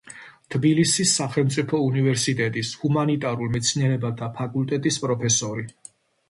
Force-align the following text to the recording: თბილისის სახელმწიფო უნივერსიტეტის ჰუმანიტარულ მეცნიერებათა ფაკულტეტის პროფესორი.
თბილისის 0.53 1.11
სახელმწიფო 1.17 1.81
უნივერსიტეტის 1.89 2.71
ჰუმანიტარულ 2.85 3.53
მეცნიერებათა 3.57 4.31
ფაკულტეტის 4.41 4.99
პროფესორი. 5.05 5.69